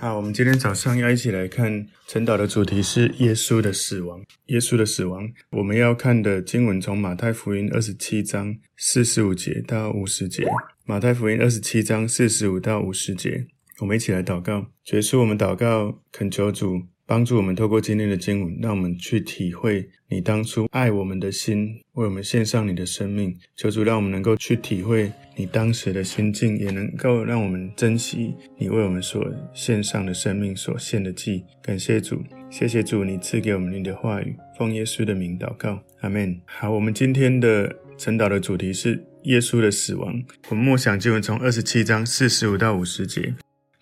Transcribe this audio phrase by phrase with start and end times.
[0.00, 4.22] 好，我们今天早上要一起来看晨祷的主题是耶稣的死亡。
[4.46, 10.46] 耶稣的死亡，我们要看的经文从马太福音二十七章四十五节到五十节。
[10.84, 13.44] 马太福音二十七章四十五到五十节，
[13.80, 14.68] 我们一起来祷告。
[14.84, 16.80] 结束，我们祷告，恳求主。
[17.08, 23.34] 帮助我们透过今天的经文，让我们去体会你当初爱我们的心，为我们献上你的生命。
[23.56, 31.42] 求主让我们能够去体会你当时的心境，也能够让我们珍惜你为我们所献上的生命所献的祭。
[31.62, 34.36] 感谢主，谢谢主，你赐给我们你的话语。
[34.58, 36.38] 奉耶稣的名祷告，阿门。
[36.44, 40.22] 好，我们今天的晨祷的主题是耶稣的死亡。
[40.50, 43.34] 我们默想经文从二十七章四十五到五十节。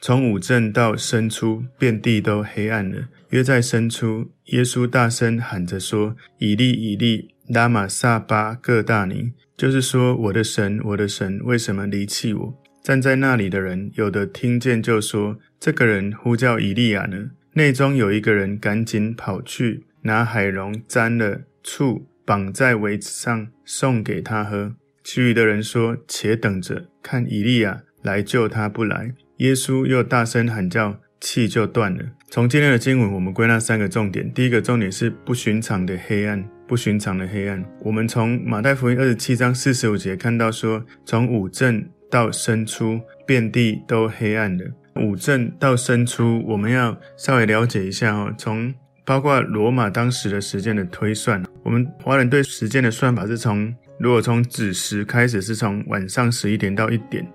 [0.06, 3.08] 从五镇到申初，遍地都黑暗了。
[3.30, 12.54] 约在申初，耶稣大声喊着说：“以利以利，拉玛撒巴各大尼。”就是说，我的神，我的神，为什么离弃我？
[12.84, 24.76] 站在那里的人，有的听见就说：“这个人呼叫以利亚呢。”内中有一个人赶紧跑去，拿海龙沾了醋，绑在苇子上，送给他喝。
[25.02, 32.02] 其余的人说：“且等着，看以利亚来救他不来。”耶稣又大声喊叫，气就断了。
[32.30, 34.32] 从今天的经文，我们归纳三个重点。
[34.32, 37.62] 第一个重点是不寻常的黑暗，不寻常的黑暗。
[37.80, 44.64] 我们从马太福音二十七章四十五节看到说，从五正到申初，遍地都黑暗了。
[45.02, 48.32] 五正到申初，我们要稍微了解一下哦。
[48.38, 48.72] 从
[49.04, 57.26] 包括罗马当时的时间的推算，我们华人对时间的算法是从，如果从子时开始，是从晚上十一点到一点。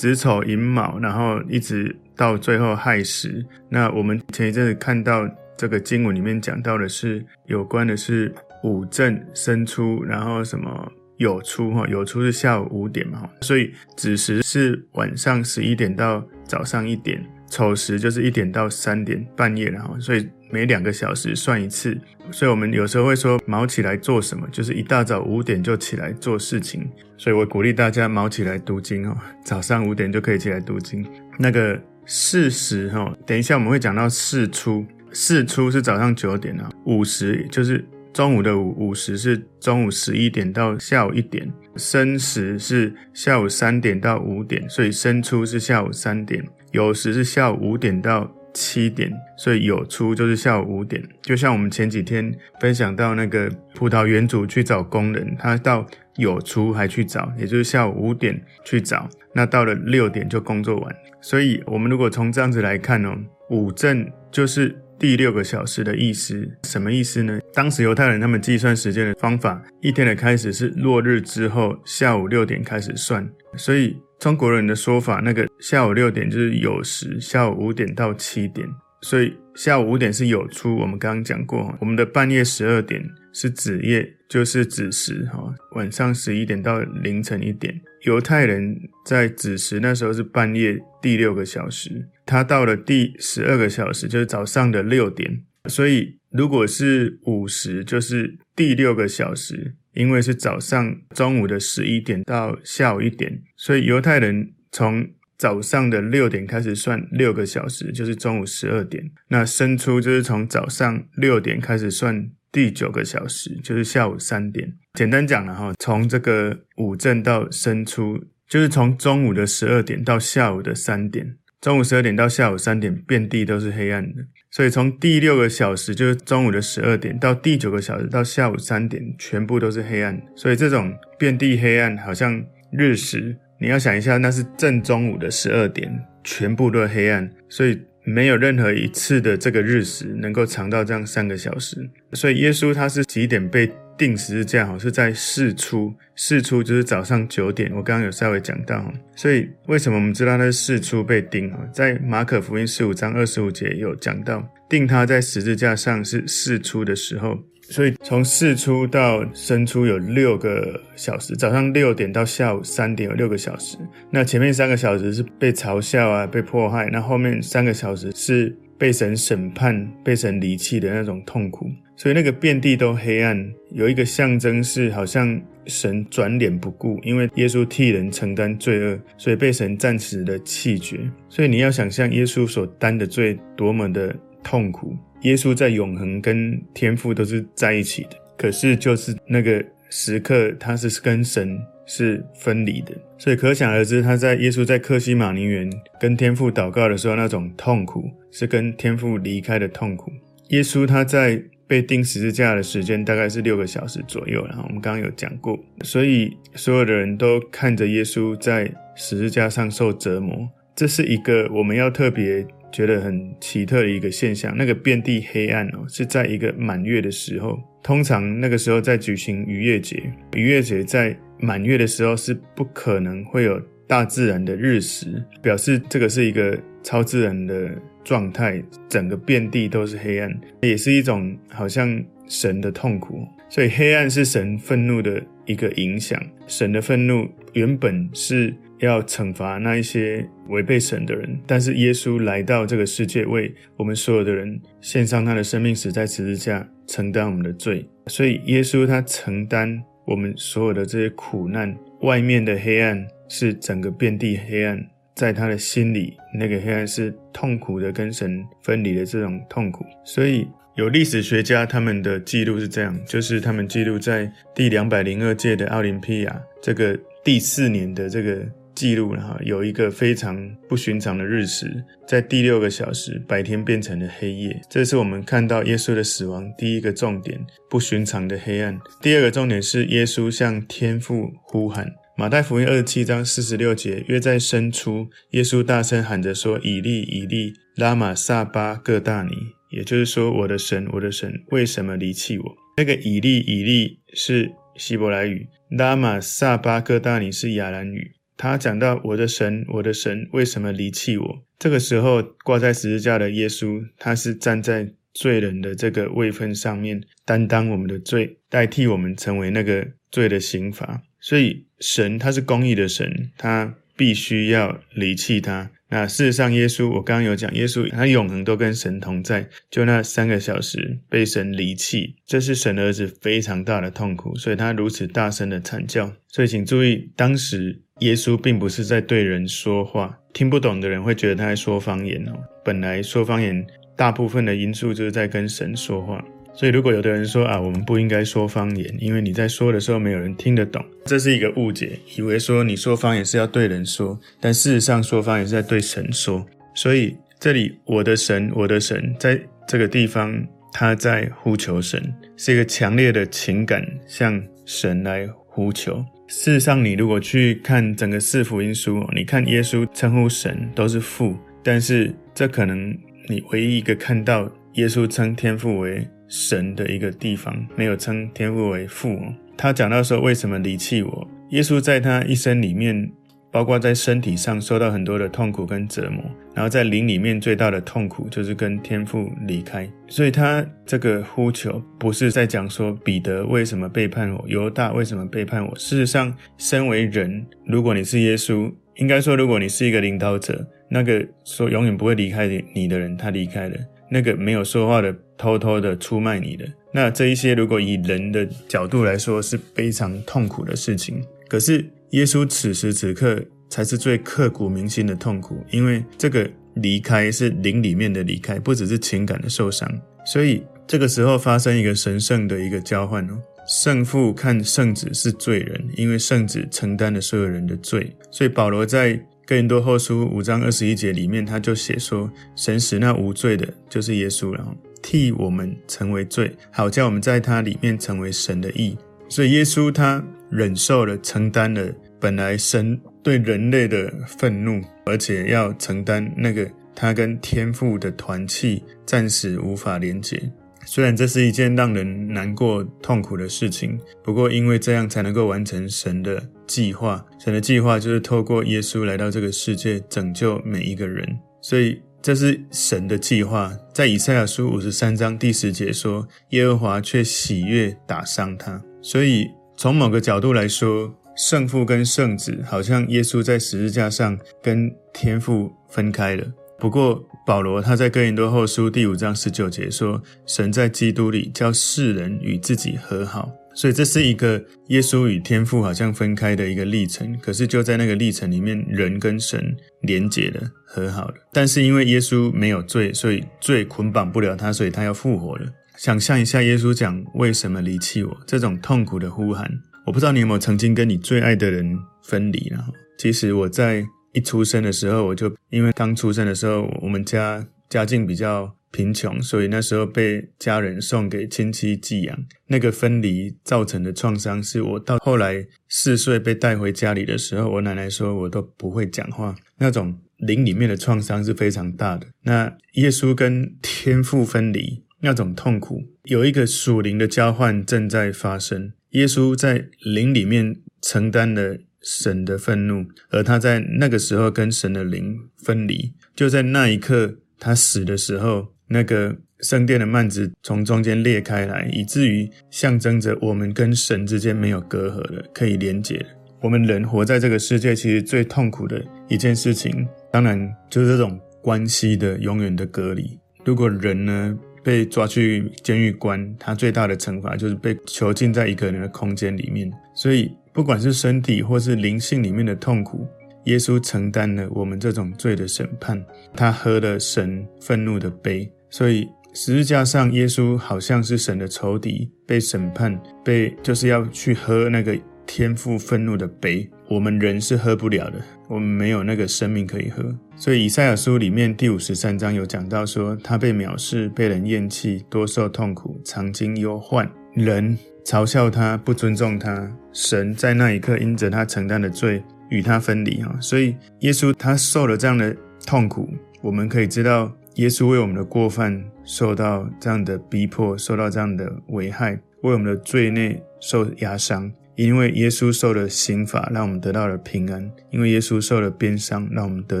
[0.02, 3.46] 子丑寅卯，然后一直到最后亥时。
[3.68, 5.24] 那我们前一阵子看到
[5.56, 20.28] 这个经文里面讲到的是有关的是午正申初，然后什么酉初哈，酉初是下午五点嘛，所以子时是晚上十一点到早上一点，丑时就是一点到三点半夜，然后所以。
[20.52, 21.98] 每两个小时算一次，
[22.30, 26.86] 所以我们有时候会说卯起来做什么，就是一大早五点就起来做事情。
[27.16, 31.02] 所以我鼓励大家卯起来读经哦，早上五点就可以起来读经。
[31.38, 37.82] 那个巳时哈，等一下我们会讲到巳初，巳初是早上九点啊，午时就是
[38.12, 48.30] 中午的午，午时是中午十一点到下午一点，申时是下午三点到五点，所以申初是下午三点，酉时是下午五点到。
[48.54, 51.02] 七点，所以有出就是下午五点。
[51.22, 55.86] 就像我们前几天分享到那个葡萄园主去找工人，他到
[56.16, 60.96] 有出还去找，也就是下午五点去找，那到了六点就工作完。
[61.20, 63.16] 所以，我们如果从这样子来看哦，
[63.50, 66.48] 五正就是第六个小时的意思。
[66.64, 67.38] 什么意思呢？
[67.54, 73.96] 当时犹太人他们计算时间的方法，一天的开始是落日之后下午六点开始算，所以。
[74.22, 78.64] 中国人的说法，那个下午六点就是酉时，下午五点到七点，
[79.00, 80.76] 所以下午五点是酉初。
[80.76, 83.02] 我们刚刚讲过，我们的半夜十二点
[83.32, 87.74] 是子夜，就是子时，哈，晚上十一点到凌晨一点。
[88.02, 99.74] 犹太人在子时那时候是半夜第六个小时，他到了第十二个小时就是早上的六点，所以如果是午时，就是第六个小时。
[99.94, 109.10] 因为是早上中午的十一点到下午一点，所以犹太人从早上的六点开始算六个小时，就是中午十二点。
[109.28, 114.74] 那申初就是从早上六点开始算第九个小时，就是下午三点。
[114.94, 121.36] 简单讲了哈，从这个午正到申初，就是从中午的十二点到下午的三点。
[121.60, 124.24] 中午十二点到下午三点，遍地都是黑暗的。
[124.52, 130.20] 所以从第六个小时，就是中午的十二点，到第九个小时，到下午三点，全部都是黑暗。
[130.36, 133.34] 所以这种遍地黑暗，好像日食。
[133.58, 135.90] 你要想一下，那是正中午的十二点，
[136.22, 137.30] 全部都是黑暗。
[137.48, 141.88] 所以没有任何一次的这个日食能够长到这样三个小时。
[142.12, 144.76] 所以耶稣他是几点被钉十字架？
[144.78, 147.70] 是在四初，四初就是早上九点。
[147.72, 151.52] 我刚刚有稍微讲到，所以为什么我们知道他是四初被钉？
[151.72, 157.38] 在马可福音十五章二十五节有讲到，定他在十字架上是四初的时候。
[157.72, 163.78] 所以从巳初到申出有六个小时，早上六点到下午三点有六个小时。
[164.10, 171.66] 那前面三个小时是被嘲笑啊，被迫害；那后面三个小时是被神审判、被神离弃的那种痛苦。
[171.96, 180.98] 所以那个遍地都黑暗，有一个象征是好像神转脸不顾，因为耶稣替人承担罪恶，所以被神暂时的弃绝。
[181.30, 184.94] 所以你要想象耶稣所担的罪多么的痛苦。
[185.22, 195.70] 耶稣在永恒跟天父都是在一起的，可是就是那个时刻他是跟神是分离的，所以可想而知，他在耶稣在克西马尼园
[196.00, 200.10] 跟天父祷告的时候，那种痛苦是跟天父离开的痛苦。
[200.48, 214.54] 耶稣他在被钉十字架的时间大概是六个小时左右，然后我们刚刚有讲过，所以所有的人都看着耶稣在十字架上受折磨，这是一个我们要特别觉得很奇特的一个现象。
[214.56, 220.02] 那个遍地黑暗哦，是在一个满月的时候，通常那个时候在举行逾越节，
[220.34, 227.70] 逾越节在满月的时候是不可能会有大自然的日食，表示这个是一个超自然的
[228.02, 233.26] 状态，整个遍地都是黑暗，也是一种好像神的痛苦。
[233.48, 236.18] 所以黑暗是神愤怒的一个影响。
[236.46, 247.88] 神的愤怒原本是要惩罚那一些违背神的人，但是耶稣来到这个世界，为我们所有的人献上他的生命，死在十字架，承担我们的罪。
[248.08, 254.84] 所以耶稣他承担我们所有的这些苦难，外面的黑暗是整个遍地黑暗，
[255.14, 260.46] 在他的心里，那个黑暗是痛苦的，跟神分离的这种痛苦，所以。
[260.74, 268.42] 有历史学家他们的记录是这样，就是他们记录在第两百零二届的奥林匹亚这个第四年的这个
[268.74, 274.60] 记录了哈，有一个非常不寻常的日食，在第六个小时，白天变成了黑夜。
[274.70, 277.38] 这是我们看到耶稣的死亡第一个重点，
[277.68, 278.78] 不寻常的黑暗。
[279.00, 281.92] 第二个重点是耶稣向天父呼喊。
[282.16, 289.30] 马太福音二十七章四十六节，约在深初，耶稣大声喊着说：“以利，以利，拉玛撒巴各大尼。”
[289.72, 292.44] 也就是说，我的神，我的神，为什么离弃我？
[292.76, 298.12] 那个以利，以利是希伯来语，拉玛撒巴各大尼是亚兰语。
[298.42, 301.44] 他讲到我的神，我的神，为什么离弃我？
[301.60, 311.04] 这个时候挂在十字架的耶稣，他是站在罪人的这个位分上面，担当我们的罪，代替我们成为那个罪的刑罚。
[311.20, 315.70] 所以神他是公义的神，他必须要离弃他。
[315.90, 326.12] 那事实上，耶稣我刚刚有讲，耶稣他永恒都跟神同在，就那三个小时被神离弃，这是神儿子非常大的痛苦，所以他如此大声的惨叫。
[326.26, 332.32] 所以请注意，当时耶稣并不是在对人说话，听不懂的人会觉得他在说方言哦。
[332.64, 333.64] 本来说方言
[333.96, 336.22] 大部分的因素就是在跟神说话。
[336.54, 346.44] 所以，如果有的人说啊，我们不应该说方言，因为你在说的时候没有人听得懂，这是一个误解，以为说你说方言是要对人说，但事实上说方言是在对神说。
[346.74, 352.02] 所以这里我的神，我的神，在这个地方他在呼求神，
[352.36, 356.04] 是一个强烈的情感向神来呼求。
[356.34, 362.96] 事实上，你如果去看整个四福音书，你看耶稣称呼神都是父，但是这可能
[363.28, 366.08] 你唯一一个看到耶稣称天父为。
[366.34, 369.20] 神的一个地方，没有称天父为父。
[369.54, 371.28] 他讲到说，为什么离弃我？
[371.50, 373.12] 耶稣在他一生里面，
[373.52, 379.88] 包括在身体上受到很多的痛苦跟折磨，然后在灵里面最大的痛苦就是跟天父离开。
[380.08, 385.78] 所以他这个呼求不是在讲说彼得为什么背叛我，犹大为什么背叛我。
[385.78, 393.76] 事实上，身为人，如果你是耶稣，应该说如果你是一个领导者，那个说永远不会离开你的人，他离开了。
[394.10, 401.22] 那个没有说话的，偷偷的出卖你的，那这一些如果以人的角度来说是非常痛苦的事情。
[401.48, 409.90] 可是耶稣此时此刻才是最刻骨铭心的痛苦，因为这个离开是灵里面的离开，不只是情感的受伤。
[410.26, 413.32] 所以这个时候发生一个神圣的一个交换哦，
[413.66, 419.18] 圣父看圣子是罪人，因为圣子承担了所有人的罪，所以保罗在。
[419.44, 428.96] 哥林多后书五章二十一节里面，他就写说：“神使那无罪的，就是耶稣，然后替我们成为罪，好叫我们在他里面成为神的义。”
[429.28, 440.42] 所以耶稣他忍受了、承担了本来神对人类的愤怒，而且要承担那个他跟天父的团契暂时无法连结。
[440.84, 447.24] 虽然这是一件让人难过、痛苦的事情，不过因为这样才能够完成神的计划。
[447.38, 451.38] 神的计划就是透过耶稣来到这个世界，拯救每一个人。
[451.60, 453.72] 所以这是神的计划。
[453.94, 466.46] 在以赛亚书五十三章第十节说：“耶和华却喜悦打伤他。”所以从某个角度来说，圣父跟圣子好像耶稣在十字架上跟天父分开了。
[466.78, 477.38] 不过，保罗他在哥林多后书第五章十九节说：“神在基督里叫世人与自己和好。”所以这是一个耶稣与天父好像分开的一个历程。
[477.38, 481.34] 可是就在那个历程里面，人跟神连结了，和好了。
[481.52, 485.66] 但是因为耶稣没有罪，所以罪捆绑不了他，所以他要复活了。
[485.96, 489.70] 想象一下，耶稣讲为什么离弃我这种痛苦的呼喊。
[490.06, 492.84] 我不知道你有没有曾经跟你最爱的人分离了。
[493.18, 498.76] 其实我在一出生的时候，我就因为刚出生的时候，我们家家境比较。
[498.94, 502.38] 贫穷，所以那时候被家人送给亲戚寄养。
[502.66, 509.54] 那个分离造成的创伤，是我到后来四岁被带回家里的时候，我奶奶说我都不会讲话。
[509.78, 512.26] 那种灵里面的创伤是非常大的。
[512.42, 518.92] 那耶稣跟天父分离，那种痛苦，有一个属灵的交换正在发生。
[519.12, 526.12] 耶稣在灵里面承担了神的愤怒，而他在那个时候跟神的灵分离。
[526.34, 528.72] 就在那一刻，他死的时候。
[528.88, 536.26] 那个圣殿的幔子从中间裂开来，以至于象征着我们跟神之间没有隔阂了，可以连结。
[536.60, 543.38] 我们人活在这个世界，其实最痛苦的一件事情，当然就是这种关系的永远的隔离。
[543.64, 549.90] 如果人呢被抓去监狱关，他最大的惩罚就是被囚禁在一个人的空间里面。
[550.14, 553.26] 所以，不管是身体或是灵性里面的痛苦，
[553.64, 556.24] 耶稣承担了我们这种罪的审判，
[556.54, 558.70] 他喝了神愤怒的杯。
[558.90, 566.88] 所以十字架上，耶稣好像是神的仇敌，被审判，被就是要去喝那个天父愤怒的杯。
[567.12, 570.24] 我们人是喝不了的，我们没有那个生命可以喝。
[570.56, 577.30] 所以以赛亚书里面第五十三章有讲到说，他被藐视，被人厌弃，多受痛苦，常经忧患。
[577.52, 583.58] 人嘲笑他，不尊重他，神在那一刻因着他承担的罪与他分离啊。
[583.60, 585.54] 所以耶稣他受了这样的
[585.86, 586.30] 痛苦，
[586.62, 587.52] 我们可以知道。
[587.76, 594.70] 耶稣为我们的过犯受到这样的逼迫，受到这样的危害，为我们的罪孽受压伤。
[594.96, 600.00] 因为耶稣受了刑罚，让我们得到了平安；因为耶稣受了鞭伤，让我们得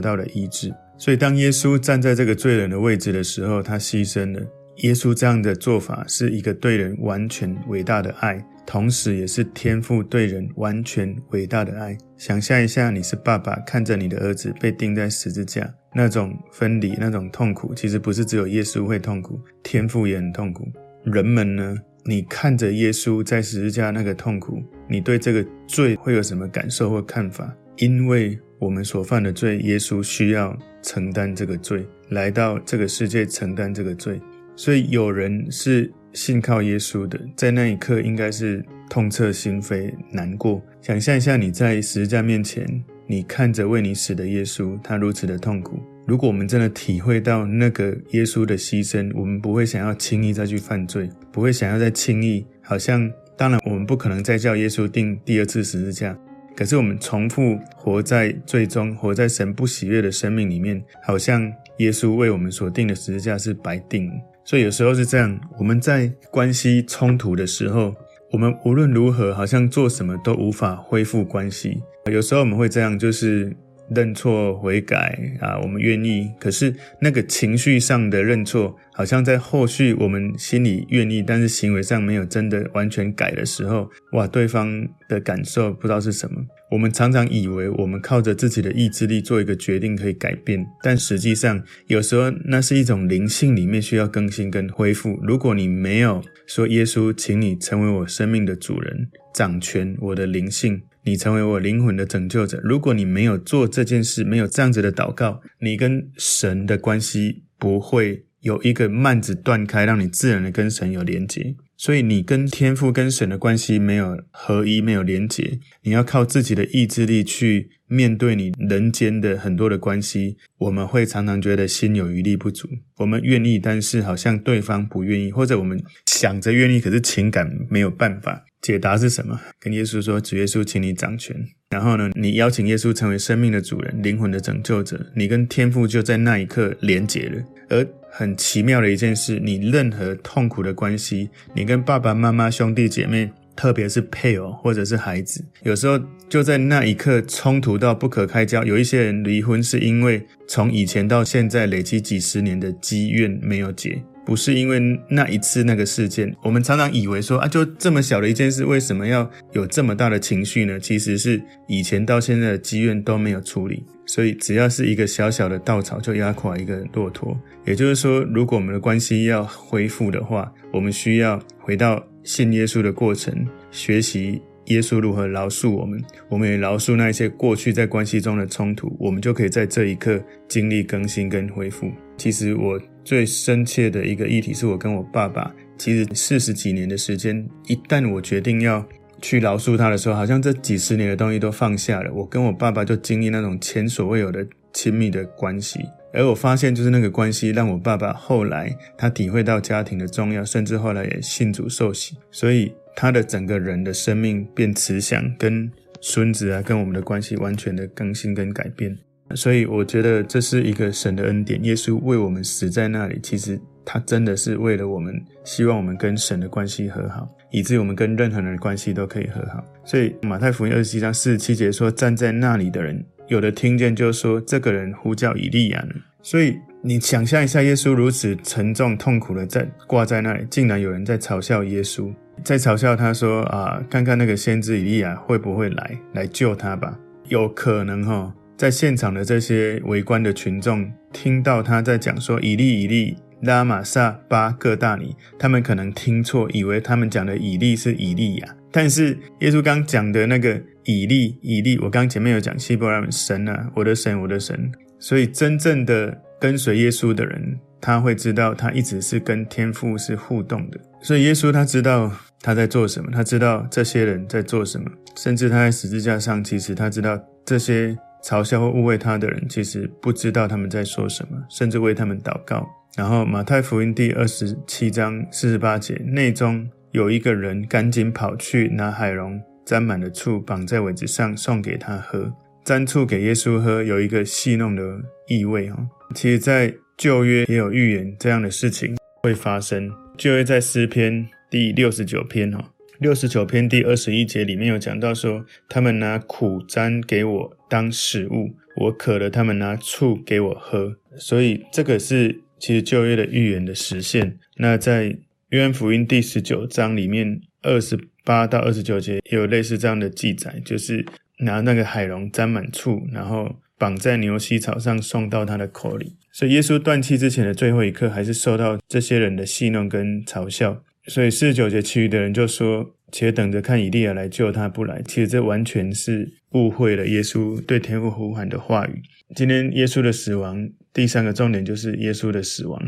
[0.00, 0.72] 到了医治。
[0.98, 4.40] 所以，当耶稣站在这个罪人的位置的时候，他牺牲了。
[4.76, 11.96] 耶稣这样的做法是一个对人完全伟大的爱，同时也是天父对人完全伟大的爱。
[12.16, 20.66] 想象一下，你是爸爸，看着你的儿子被钉在十字架，那种分离、那种痛苦，其实不是只有耶稣会痛苦，天父也很痛苦。
[21.04, 21.76] 人们呢？
[22.04, 24.60] 你看着耶稣在十字架那个痛苦，
[24.92, 27.50] 你对这个罪会有什么感受或看法？
[27.78, 34.20] 因为我们所犯的罪，耶稣需要承担这个罪，来到这个世界承担这个罪。
[34.54, 40.62] 所以有人是信靠耶稣的，在那一刻应该是痛彻心扉、难过。
[40.82, 45.80] 想象一下，你在十字架面前，你看着为你死的耶稣，他如此的痛苦。
[46.06, 56.16] 如果我们真的体会到那个耶稣的牺牲，我们不会想要轻易再去犯罪，不会想要再轻易，好像当然我们不可能再叫耶稣钉第二次十字架。
[56.54, 64.10] 可是我们重复活在最终，活在神不喜悦的生命里面，好像耶稣为我们所钉的十字架是白钉。
[64.44, 67.94] 所以有时候是这样，我们在关系冲突的时候，
[68.30, 71.80] 我们无论如何好像做什么都无法恢复关系。
[72.10, 73.56] 有时候我们会这样，就是
[73.90, 76.30] 认错悔改啊，我们愿意。
[76.38, 86.40] 可是那个情绪上的认错，好像在后续我们心里愿意，但是行为上没有真的完全改的时候，哇，对方的感受不知道是什么。
[86.72, 95.20] 我们常常以为我们靠着自己的意志力做一个决定可以改变，但实际上有时候那是一种灵性里面需要更新跟恢复。
[95.22, 102.58] 如果你没有说耶稣，请你成为我生命的主人，掌权我的灵性，你成为我灵魂的拯救者。
[102.64, 111.54] 如果你没有做这件事，没有这样子的祷告，你跟神的关系不会有一个幔子断开，让你自然的跟神有连接。
[111.82, 120.36] 所以你跟天父跟神的关系没有合一，没有连结，你要靠自己的意志力去面对你人间的很多的关系。
[120.58, 128.44] 我们会常常觉得心有余力不足，我们愿意，但是好像对方不愿意，或者我们想着愿意，可是情感没有办法。
[128.60, 129.40] 解答是什么？
[129.58, 131.36] 跟耶稣说：“主耶稣，请你掌权。”
[131.70, 137.42] 然后呢，你邀请耶稣成为生命的主人、灵魂的拯救者，你跟天父就在那一刻连结了。
[137.70, 148.62] 而很奇妙的一件事，你任何痛苦的关系，你跟爸爸妈妈、兄弟姐妹，特别是配偶或者是孩子，有时候就在那一刻冲突到不可开交。
[148.62, 154.02] 有一些人离婚是因为从以前到现在累积几十年的积怨没有解。
[154.24, 160.78] 不是因为那一次那个事件，我们常常以为说啊，就这么小的一件事，为什么要有这么大的情绪呢？
[160.78, 167.36] 其实是以前到现在的积怨都没有处理，所以只要是一个小小的稻草，就压垮一个骆驼。
[167.64, 173.34] 也就是说，如果我们的关系要恢复的话，我们需要回到信耶稣的过程，
[173.72, 181.90] 学习耶稣如何饶恕我们，我们也饶恕那一些过去在关系中的冲突，我们就可以在这一刻经历更新跟恢复。
[182.16, 182.80] 其实我。
[183.04, 188.86] 最深切的一个议题是我跟我爸爸其实四十几年的时间，一旦我决定要
[189.20, 192.12] 去饶恕他的时候，好像这几十年的东西都放下了。
[192.12, 195.80] 我跟我爸爸就经历那种前所未有的亲密的关系，
[196.12, 208.96] 而我发现就是那个关系让我爸爸后来他体会到家庭的重要，甚至后来也信主受洗，所以他的整个人的生命变慈祥，跟孙子啊跟我们的关系完全的更新跟改变。
[209.34, 219.64] 所以我觉得这是一个神的恩典，耶稣为我们死在那里，其实他真的是为了我们，希望我们跟神的关系和好，以至于我们跟任何人的关系都可以和好。
[219.84, 225.94] 所以马太福音二十七章四十七节说，站在那里的人，有的听见就说，这个人呼叫以利亚呢。
[226.22, 232.12] 所以你想象一下，耶稣如此沉重痛苦的在挂在那里，竟然有人在嘲笑耶稣，
[232.44, 236.96] 在嘲笑他说啊，看看那个先知以利亚会不会来来救他吧？
[237.28, 238.32] 有可能哈、哦。
[238.62, 248.56] 在现场的这些围观的群众听到他在讲说“以利以利，拉玛撒巴各大尼”，他们可能听错，以为他们讲的以利是以利亚。
[248.70, 254.70] 但是耶稣刚讲的那个以利以利，我刚前面有讲希伯来文神啊，我的神，我的神。
[255.00, 260.78] 所以真正的跟随耶稣的人，他会知道他一直是跟天父是互动的。
[261.00, 262.08] 所以耶稣他知道
[262.40, 267.98] 他在做什么，他知道这些人在做什么，甚至他在十字架上，其实他知道这些。
[268.24, 272.68] 嘲笑或误会他的人，其实不知道他们在说什么，甚至为他们祷告。
[272.96, 282.30] 然后马太福音第二十七章四十八节，内中有一个人赶紧跑去拿海蓉沾满了醋，绑在苇子上送给他喝。
[282.64, 284.82] 沾醋给耶稣喝，有一个戏弄的
[285.26, 285.78] 意味哈。
[286.14, 289.90] 其实，在旧约也有预言这样的事情会发生。
[290.16, 292.62] 旧约在诗篇第六十九篇哈。
[293.02, 300.96] 六十九篇第二十一节里面有讲到说，他们拿苦沾给我当食物，我渴了，他们拿醋给我喝。
[301.18, 304.38] 所以这个是其实旧约的预言的实现。
[304.56, 305.18] 那在
[305.48, 311.04] 约翰福音第十九章里面二十八到二十九节也有类似这样的记载，就是
[311.40, 316.14] 拿那个海龙沾满醋，然后绑在牛膝草上送到他的口里。
[316.30, 320.84] 所以耶稣断气之前的最后一刻，还是受到这些人的戏弄跟嘲笑。
[321.08, 329.02] 所以四十九节，其余的人就说：“且等着看以利亚来救他，不来。”其实这完全是误会了耶稣对天父呼喊的话语。
[329.34, 332.80] 今天耶稣的死亡，第三个重点就是耶稣的死亡。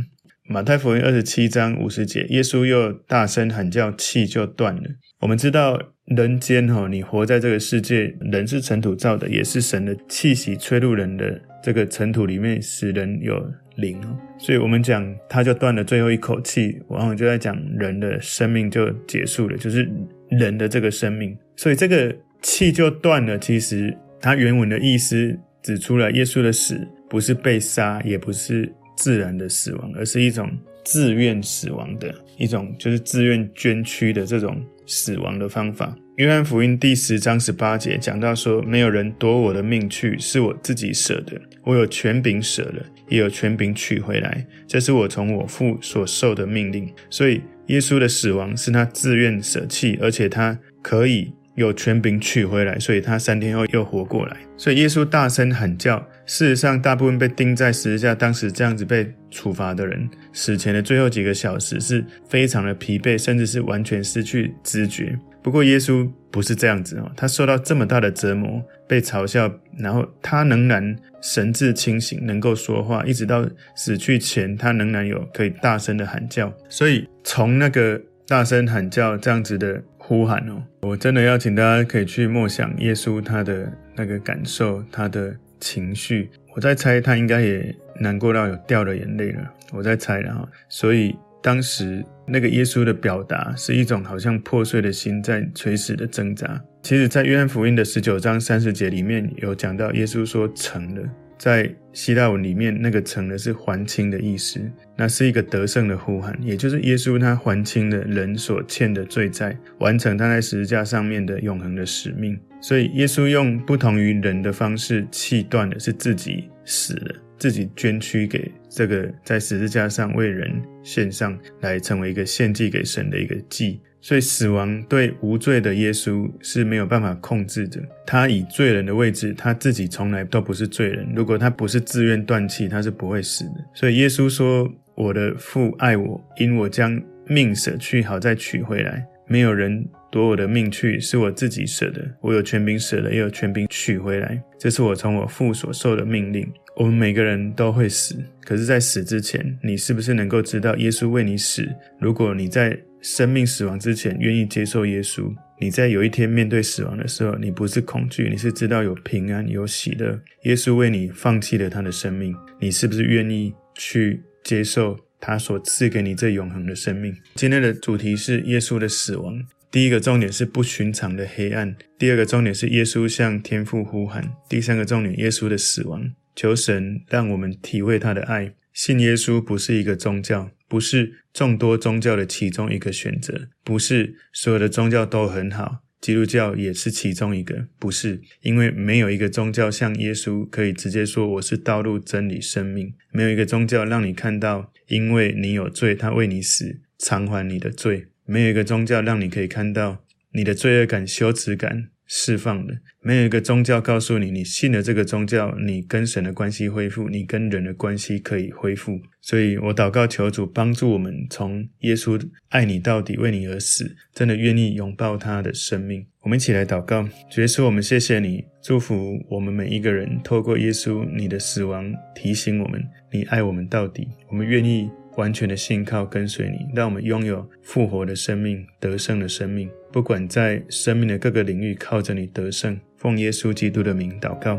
[0.47, 4.83] 马太福音二十七章五十节，耶稣又大声喊叫，气就断了。
[5.21, 13.51] 我们知道人间哈，你活在这个世界，人是尘土造的，也是神的气息吹入人的这个尘土里面，使人有。
[13.77, 19.91] 灵哦，所以我们讲他就断了最后一口气，往往就在讲人的生命就结束了，就是
[20.31, 21.37] 人的这个生命。
[21.57, 30.51] 所以这个气就断了，其实它原文的意思指出了耶稣的死不是被杀，也不是自然的死亡，而是一种
[30.85, 35.97] 自愿死亡的一种，就是自愿捐躯的这种死亡的方法。
[36.17, 41.41] 约翰福音第十章十八节讲到说：“没有人夺我的命去，是我自己舍的。
[41.65, 44.47] 我有权柄舍了，也有权柄取回来。
[44.67, 46.93] 这是我从我父所受的命令。
[47.11, 52.79] 所以，耶稣的死亡是他自愿舍弃，而且他可以有权柄取回来。
[52.79, 54.37] 所以他三天后又活过来。
[54.57, 55.99] 所以，耶稣大声喊叫。
[56.27, 76.51] 事实上，大部分被钉在十字架，当时这样子被处罚的人，死前的最后几个小时是非常的疲惫，甚至是完全失去知觉。”不过耶稣不是这样子哦，他受到这么大的折磨，被嘲笑，然后他仍然神志清醒，能够说话，一直到死去前，他仍然有可以大声的喊叫。
[76.71, 86.31] 所以从那个大声喊叫这样子的呼喊哦，我真的要请大家可以去默想耶稣他的那个感受，他的情绪。
[86.55, 90.49] 我在猜他应该也难过到有掉了眼泪了，我在猜了哈。
[90.71, 92.03] 所以当时。
[92.27, 96.59] 那个耶稣的表达是一种好像破碎的心在垂死的挣扎。
[96.83, 101.03] 其实，在约翰福音的十九章三十节里面有讲到，耶稣说成了。
[101.37, 104.59] 在希腊文里面，那个成了是还清的意思，
[104.97, 112.41] 那是一个得胜的呼喊，也就是耶稣他还清了人所欠的罪债，完成他在十字架上面的永恒的使命。
[112.63, 117.15] 所以，耶稣用不同于人的方式，气断的是自己死了。
[117.39, 120.51] 自己捐躯给这个在十字架上为人
[120.83, 123.81] 献上，来成为一个献祭给神的一个祭。
[124.01, 127.81] 所以死亡对无罪的耶稣是没有办法控制的。
[128.07, 131.09] 他以罪人的位置，他自己从来都不是罪人。
[131.17, 133.65] 如果他不是自愿断气，他是不会死的。
[133.73, 139.07] 所以耶稣说：“我的父爱我，因我将命舍去，好再取回来。
[139.27, 142.07] 没有人夺我的命去，是我自己舍的。
[142.21, 144.39] 我有权柄舍了，也有权柄取回来。
[144.59, 151.69] 这是我从我父所受的命令。”我们每个人都会死，可是，在死之前，你是不是能够知道耶稣为你死？
[152.01, 155.33] 如果你在生命死亡之前愿意接受耶稣。
[155.61, 160.21] 你在有一天面对死亡的时候，你不是恐惧，你是知道有平安、有喜乐。
[160.43, 167.15] 耶稣为你放弃了他的生命，你是不是愿意去接受他所赐给你这永恒的生命？
[167.37, 169.41] 今天的主题是耶稣的死亡。
[169.71, 176.11] 第一个重点是不寻常的黑暗，第二个重点是耶稣向天父呼喊，第三个重点耶稣的死亡。
[176.35, 178.55] 求神让我们体会他的爱。
[178.73, 201.91] 信耶稣不是一个宗教，不是众多宗教的其中一个选择，不是所有的宗教都很好，基督教也是其中一个，不是，因为没有一个宗教像耶稣可以直接说我是道路、真理、生命，没有一个宗教让你看到，因为你有罪，他为你死，偿还你的罪，没有一个宗教让你可以看到你的罪恶感、羞耻感。
[202.07, 209.01] 释放的，没有一个宗教告诉你，你信了这个宗教，你跟神的关系恢复，你跟人的关系可以恢复。
[209.21, 216.07] 所以我祷告求主帮助我们，从耶稣爱你到底，为你而死，真的愿意拥抱他的生命。
[216.21, 224.91] 我们一起来祷告，主耶稣，我们谢谢你，祝福我们每一个人，透过耶稣你的死亡提醒我们，你爱我们到底，我们愿意。
[225.17, 229.71] 完全的信靠跟随你，让我们拥有复活的生命、得胜的生命。
[229.95, 232.77] 不管在生命的各个领域，靠着你得胜。
[232.97, 234.59] 奉耶稣基督的名祷告。